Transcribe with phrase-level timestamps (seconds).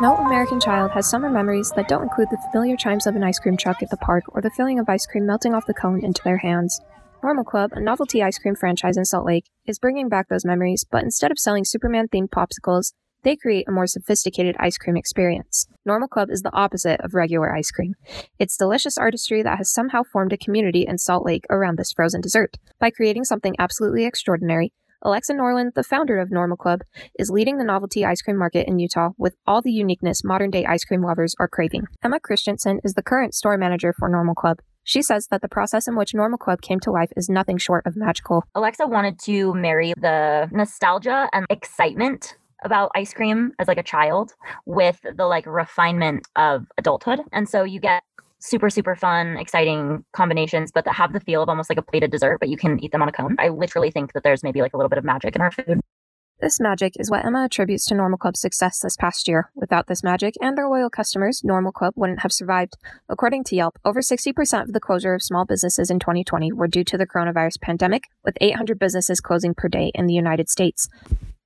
[0.00, 3.40] No American child has summer memories that don't include the familiar chimes of an ice
[3.40, 6.04] cream truck at the park or the feeling of ice cream melting off the cone
[6.04, 6.80] into their hands.
[7.20, 10.84] Normal Club, a novelty ice cream franchise in Salt Lake, is bringing back those memories,
[10.88, 12.92] but instead of selling Superman themed popsicles,
[13.24, 15.66] they create a more sophisticated ice cream experience.
[15.84, 17.94] Normal Club is the opposite of regular ice cream.
[18.38, 22.20] It's delicious artistry that has somehow formed a community in Salt Lake around this frozen
[22.20, 22.56] dessert.
[22.78, 24.72] By creating something absolutely extraordinary,
[25.02, 26.80] Alexa Norlin, the founder of Normal Club,
[27.18, 30.66] is leading the novelty ice cream market in Utah with all the uniqueness modern day
[30.66, 31.84] ice cream lovers are craving.
[32.02, 34.58] Emma Christensen is the current store manager for Normal Club.
[34.82, 37.86] She says that the process in which Normal Club came to life is nothing short
[37.86, 38.42] of magical.
[38.56, 44.34] Alexa wanted to marry the nostalgia and excitement about ice cream as like a child
[44.66, 47.20] with the like refinement of adulthood.
[47.30, 48.02] And so you get
[48.40, 52.10] super super fun exciting combinations but that have the feel of almost like a plated
[52.10, 54.60] dessert but you can eat them on a cone i literally think that there's maybe
[54.60, 55.80] like a little bit of magic in our food
[56.40, 59.50] this magic is what Emma attributes to Normal Club's success this past year.
[59.56, 62.76] Without this magic and their loyal customers, Normal Club wouldn't have survived.
[63.08, 66.84] According to Yelp, over 60% of the closure of small businesses in 2020 were due
[66.84, 70.88] to the coronavirus pandemic, with 800 businesses closing per day in the United States.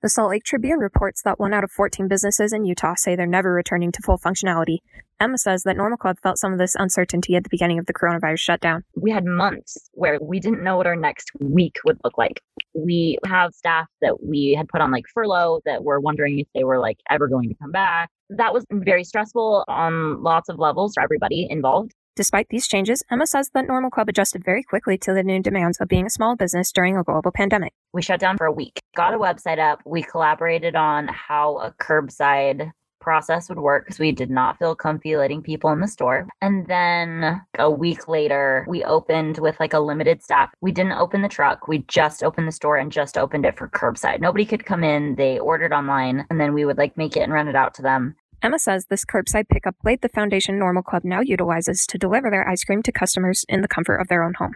[0.03, 3.25] The Salt Lake Tribune reports that one out of 14 businesses in Utah say they're
[3.25, 4.78] never returning to full functionality.
[5.20, 7.95] Emma says that Normal Club felt some of this uncertainty at the beginning of the
[7.95, 8.83] coronavirus shutdown.
[8.97, 12.41] We had months where we didn't know what our next week would look like.
[12.75, 16.64] We have staff that we had put on like furlough that were wondering if they
[16.64, 18.11] were like ever going to come back.
[18.28, 21.95] That was very stressful on lots of levels for everybody involved.
[22.14, 25.78] Despite these changes, Emma says that Normal Club adjusted very quickly to the new demands
[25.80, 27.72] of being a small business during a global pandemic.
[27.94, 29.80] We shut down for a week, got a website up.
[29.86, 35.16] We collaborated on how a curbside process would work because we did not feel comfy
[35.16, 36.28] letting people in the store.
[36.40, 40.50] And then a week later, we opened with like a limited staff.
[40.60, 43.68] We didn't open the truck, we just opened the store and just opened it for
[43.68, 44.20] curbside.
[44.20, 45.16] Nobody could come in.
[45.16, 47.83] They ordered online and then we would like make it and run it out to
[47.83, 48.16] them.
[48.43, 52.48] Emma says this curbside pickup laid the foundation Normal Club now utilizes to deliver their
[52.48, 54.55] ice cream to customers in the comfort of their own home.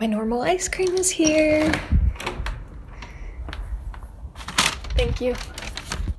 [0.00, 1.70] My normal ice cream is here.
[4.96, 5.34] Thank you.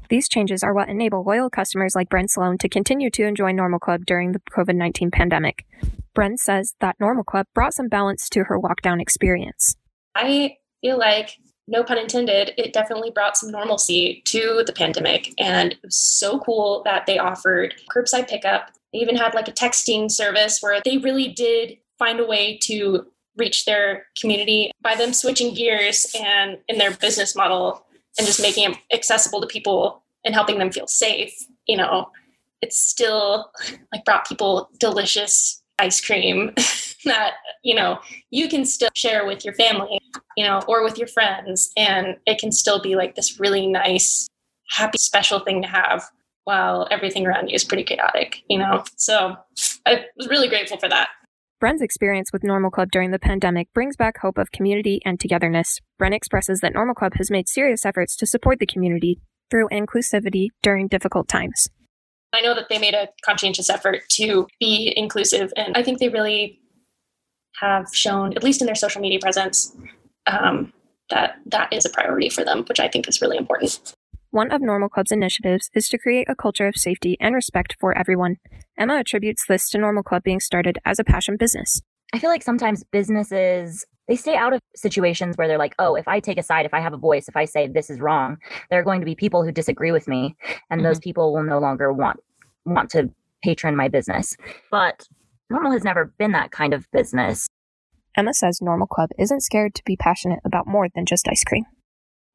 [0.09, 3.79] These changes are what enable loyal customers like Brent Sloan to continue to enjoy Normal
[3.79, 5.65] Club during the COVID 19 pandemic.
[6.13, 9.75] Brent says that Normal Club brought some balance to her lockdown experience.
[10.13, 11.31] I feel like
[11.67, 15.33] no pun intended, it definitely brought some normalcy to the pandemic.
[15.39, 18.71] And it was so cool that they offered curbside pickup.
[18.93, 23.07] They even had like a texting service where they really did find a way to
[23.37, 27.85] reach their community by them switching gears and in their business model
[28.17, 31.33] and just making it accessible to people and helping them feel safe.
[31.67, 32.11] You know,
[32.61, 33.51] it's still
[33.91, 36.53] like brought people delicious ice cream
[37.05, 37.33] that
[37.63, 37.99] you know
[38.31, 39.99] you can still share with your family
[40.35, 44.27] you know or with your friends and it can still be like this really nice
[44.71, 46.03] happy special thing to have
[46.45, 49.35] while everything around you is pretty chaotic you know so
[49.85, 51.09] i was really grateful for that
[51.63, 55.79] Bren's experience with Normal Club during the pandemic brings back hope of community and togetherness.
[55.99, 59.19] Bren expresses that Normal Club has made serious efforts to support the community
[59.49, 61.69] through inclusivity during difficult times.
[62.33, 66.09] I know that they made a conscientious effort to be inclusive, and I think they
[66.09, 66.59] really
[67.61, 69.73] have shown, at least in their social media presence,
[70.27, 70.73] um,
[71.09, 73.93] that that is a priority for them, which I think is really important.
[74.31, 77.97] One of Normal Club's initiatives is to create a culture of safety and respect for
[77.97, 78.37] everyone.
[78.77, 81.81] Emma attributes this to Normal Club being started as a passion business.
[82.13, 86.07] I feel like sometimes businesses they stay out of situations where they're like, oh, if
[86.07, 88.37] I take a side, if I have a voice, if I say this is wrong,
[88.69, 90.35] there are going to be people who disagree with me,
[90.69, 90.87] and mm-hmm.
[90.87, 92.19] those people will no longer want
[92.65, 93.09] want to
[93.43, 94.35] patron my business.
[94.71, 95.07] But
[95.49, 97.47] Normal has never been that kind of business.
[98.17, 101.65] Emma says Normal Club isn't scared to be passionate about more than just ice cream.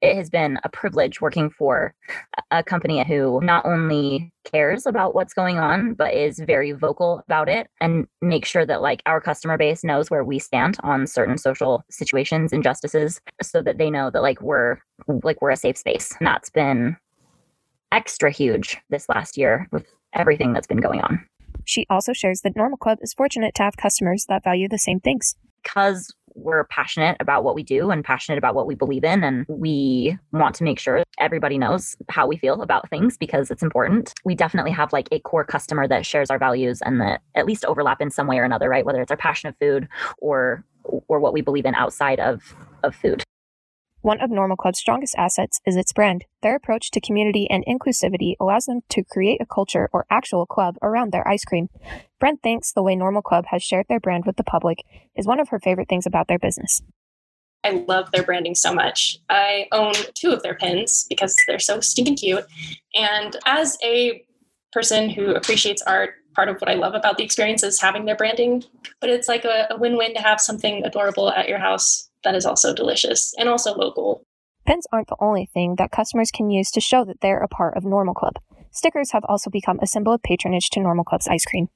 [0.03, 1.95] It has been a privilege working for
[2.51, 7.51] a company who not only cares about what's going on but is very vocal about
[7.51, 11.37] it and make sure that like our customer base knows where we stand on certain
[11.37, 14.79] social situations and injustices so that they know that like we're
[15.23, 16.15] like we're a safe space.
[16.19, 16.97] And that's been
[17.93, 21.27] extra huge this last year with everything that's been going on.
[21.67, 25.01] She also shares that normal club is fortunate to have customers that value the same
[25.01, 29.25] things because we're passionate about what we do and passionate about what we believe in.
[29.25, 33.63] And we want to make sure everybody knows how we feel about things because it's
[33.63, 34.15] important.
[34.25, 37.65] We definitely have like a core customer that shares our values and that at least
[37.65, 38.85] overlap in some way or another, right?
[38.85, 40.65] Whether it's our passion of food or
[41.09, 43.23] or what we believe in outside of of food.
[44.03, 46.25] One of Normal Club's strongest assets is its brand.
[46.41, 50.77] Their approach to community and inclusivity allows them to create a culture or actual club
[50.81, 51.69] around their ice cream.
[52.21, 54.85] Brent thinks the way Normal Club has shared their brand with the public
[55.17, 56.83] is one of her favorite things about their business.
[57.65, 59.19] I love their branding so much.
[59.29, 62.45] I own two of their pins because they're so stinking cute.
[62.95, 64.23] And as a
[64.73, 68.17] person who appreciates art, part of what I love about the experience is having their
[68.17, 68.65] branding.
[69.01, 72.35] But it's like a, a win win to have something adorable at your house that
[72.35, 74.23] is also delicious and also local.
[74.67, 77.77] Pins aren't the only thing that customers can use to show that they're a part
[77.77, 78.35] of Normal Club.
[78.71, 81.69] Stickers have also become a symbol of patronage to Normal Club's ice cream.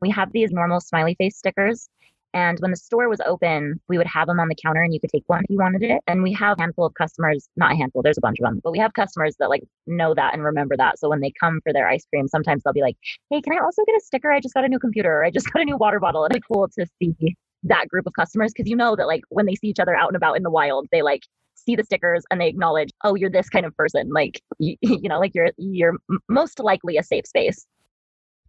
[0.00, 1.88] We have these normal smiley face stickers.
[2.34, 5.00] And when the store was open, we would have them on the counter and you
[5.00, 6.02] could take one if you wanted it.
[6.06, 8.60] And we have a handful of customers, not a handful, there's a bunch of them,
[8.62, 10.98] but we have customers that like know that and remember that.
[10.98, 12.96] So when they come for their ice cream, sometimes they'll be like,
[13.30, 14.30] hey, can I also get a sticker?
[14.30, 16.26] I just got a new computer or I just got a new water bottle.
[16.26, 19.54] It'd cool to see that group of customers because you know that like when they
[19.54, 21.22] see each other out and about in the wild, they like
[21.54, 24.10] see the stickers and they acknowledge, oh, you're this kind of person.
[24.12, 25.96] Like, you, you know, like you're, you're
[26.28, 27.66] most likely a safe space.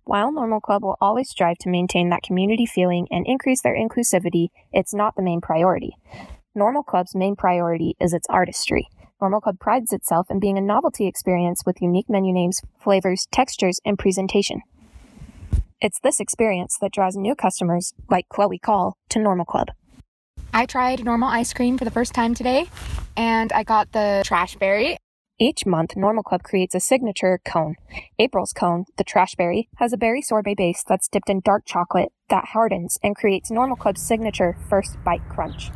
[0.10, 4.48] While Normal Club will always strive to maintain that community feeling and increase their inclusivity,
[4.74, 5.92] it's not the main priority.
[6.56, 8.88] Normal Club's main priority is its artistry.
[9.22, 13.80] Normal Club prides itself in being a novelty experience with unique menu names, flavors, textures,
[13.86, 14.64] and presentation.
[15.80, 19.68] It's this experience that draws new customers, like Chloe Call, to Normal Club.
[20.52, 22.66] I tried normal ice cream for the first time today,
[23.16, 24.98] and I got the trash berry.
[25.42, 27.76] Each month, Normal Club creates a signature cone.
[28.20, 32.10] April's cone, the trash berry, has a berry sorbet base that's dipped in dark chocolate
[32.28, 35.72] that hardens and creates Normal Club's signature first bite crunch.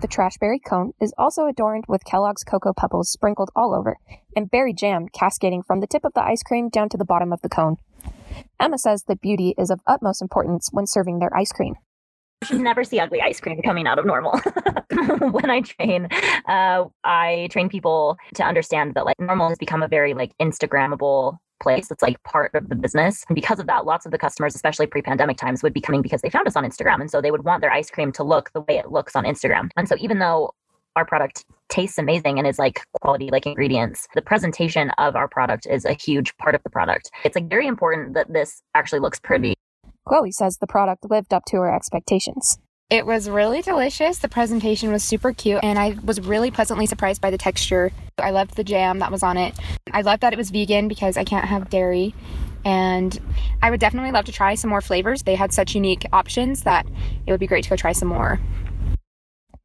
[0.00, 3.98] The trash berry cone is also adorned with Kellogg's Cocoa Pebbles sprinkled all over,
[4.36, 7.32] and berry jam cascading from the tip of the ice cream down to the bottom
[7.32, 7.78] of the cone.
[8.60, 11.74] Emma says that beauty is of utmost importance when serving their ice cream.
[12.42, 14.40] You should never see ugly ice cream coming out of normal.
[15.30, 16.08] when I train,
[16.48, 21.36] uh, I train people to understand that like normal has become a very like Instagrammable
[21.60, 21.90] place.
[21.90, 23.24] It's like part of the business.
[23.28, 26.22] And because of that, lots of the customers, especially pre-pandemic times, would be coming because
[26.22, 27.02] they found us on Instagram.
[27.02, 29.24] And so they would want their ice cream to look the way it looks on
[29.24, 29.68] Instagram.
[29.76, 30.54] And so even though
[30.96, 35.66] our product tastes amazing and is like quality like ingredients the presentation of our product
[35.70, 39.20] is a huge part of the product it's like very important that this actually looks
[39.20, 39.54] pretty
[40.06, 42.58] Chloe says the product lived up to her expectations.
[42.90, 44.18] It was really delicious.
[44.18, 47.92] The presentation was super cute, and I was really pleasantly surprised by the texture.
[48.18, 49.56] I loved the jam that was on it.
[49.92, 52.14] I loved that it was vegan because I can't have dairy.
[52.64, 53.18] And
[53.62, 55.22] I would definitely love to try some more flavors.
[55.22, 56.84] They had such unique options that
[57.26, 58.40] it would be great to go try some more.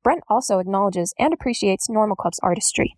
[0.03, 2.95] Brent also acknowledges and appreciates Normal Club's artistry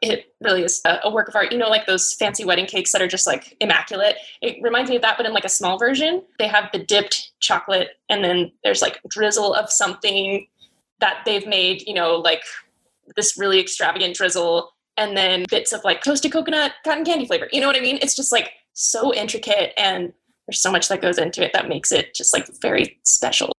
[0.00, 1.52] it really is a, work of art.
[1.52, 4.16] You know, like those fancy wedding cakes that are just like immaculate.
[4.40, 6.22] It reminds me of that, but in like a small version.
[6.38, 10.46] They have the dipped chocolate, and then there's like drizzle of something
[11.00, 12.42] that they've made, you know, like
[13.16, 17.48] this really extravagant drizzle, and then bits of like toasted coconut cotton candy flavor.
[17.52, 17.98] You know what I mean?
[18.00, 20.12] It's just like so intricate, and
[20.46, 23.52] there's so much that goes into it that makes it just like very special.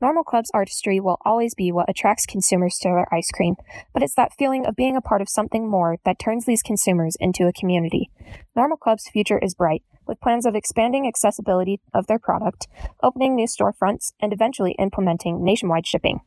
[0.00, 3.56] Normal Club's artistry will always be what attracts consumers to their ice cream,
[3.92, 7.16] but it's that feeling of being a part of something more that turns these consumers
[7.20, 8.10] into a community.
[8.56, 12.66] Normal Club's future is bright, with plans of expanding accessibility of their product,
[13.02, 16.20] opening new storefronts, and eventually implementing nationwide shipping.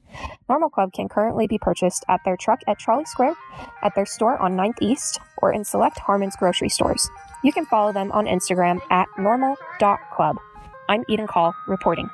[0.47, 3.33] Normal Club can currently be purchased at their truck at Trolley Square,
[3.81, 7.09] at their store on 9th East, or in select Harmon's grocery stores.
[7.43, 10.37] You can follow them on Instagram at normal.club.
[10.87, 12.09] I'm Eden Call, reporting.